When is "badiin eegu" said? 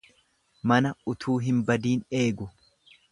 1.69-2.49